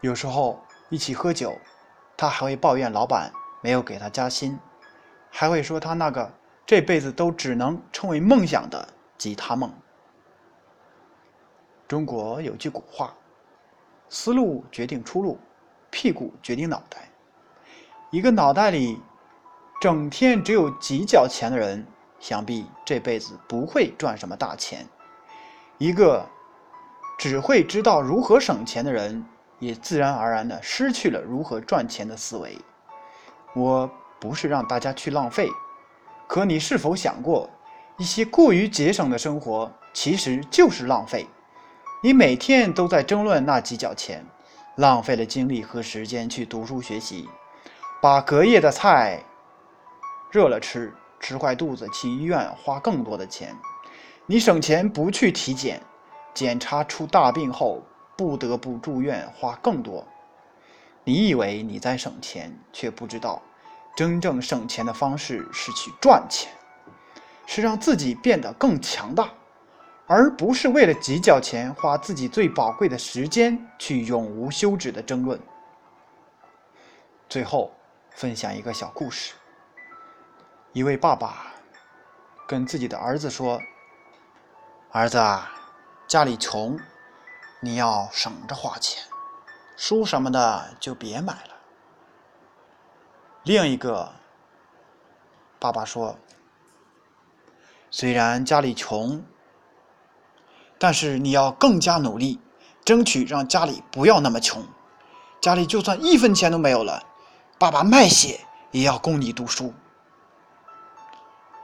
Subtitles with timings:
[0.00, 1.58] 有时候一起喝酒，
[2.16, 4.58] 他还会抱怨老板没有给他加薪，
[5.30, 6.32] 还会说他那个
[6.64, 9.72] 这辈子都只能称为梦想的吉他梦。
[11.88, 13.14] 中国有句古话
[14.08, 15.38] ：“思路决定出路，
[15.90, 17.08] 屁股决定脑袋。”
[18.10, 19.00] 一个脑袋里
[19.80, 21.86] 整天只有几角钱的人，
[22.20, 24.84] 想必这辈子不会赚什么大钱；
[25.78, 26.24] 一个
[27.18, 29.26] 只会知道如何省钱的人，
[29.58, 32.56] 也自然而然的失去了如何赚钱的思维。
[33.54, 33.90] 我
[34.20, 35.48] 不是让大家去浪费，
[36.26, 37.48] 可你是否想过，
[37.96, 41.26] 一些过于节省的生活其实就是浪费？
[42.02, 44.24] 你每天都在争论那几角钱，
[44.76, 47.28] 浪费了精力和时间去读书学习，
[48.00, 49.20] 把隔夜的菜
[50.30, 53.56] 热了吃，吃坏肚子去医院花更多的钱。
[54.26, 55.82] 你省钱不去体检，
[56.34, 57.82] 检查出大病后
[58.18, 60.04] 不得不住院花更多。
[61.04, 63.40] 你以为你在省钱，却不知道，
[63.96, 66.52] 真正省钱的方式是去赚钱，
[67.46, 69.30] 是让自己变得更强大。
[70.08, 75.38] 而不是为了几角钱花自己最宝贵的时间去永无休止的争论。
[77.28, 77.70] 最后，
[78.16, 79.34] 分享一个小故事。
[80.72, 81.52] 一位爸爸
[82.46, 83.60] 跟自己的儿子说
[84.90, 85.50] ：“儿子啊，
[86.06, 86.78] 家里穷，
[87.60, 89.02] 你要省着花钱，
[89.76, 91.54] 书什么的就别买了。”
[93.44, 94.12] 另一个
[95.58, 96.16] 爸爸说
[97.90, 99.24] ：“虽然家里穷。”
[100.80, 102.40] 但是你要更加努力，
[102.84, 104.64] 争取让家里不要那么穷。
[105.40, 107.02] 家里就算一分钱都没有了，
[107.58, 109.74] 爸爸卖血也要供你读书。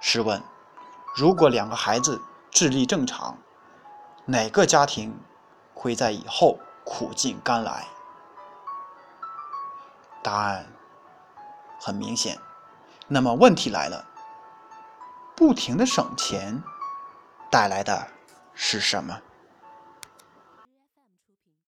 [0.00, 0.42] 试问，
[1.14, 3.38] 如果两个孩子智力正常，
[4.26, 5.16] 哪个家庭
[5.84, 7.86] 会在以后苦尽甘来？
[10.22, 10.66] 答案
[11.78, 12.38] 很明显。
[13.06, 14.02] 那么问题来了，
[15.36, 16.62] 不停的省钱
[17.50, 18.08] 带来的。
[18.54, 19.20] 是什么？